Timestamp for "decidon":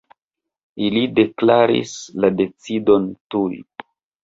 2.41-3.09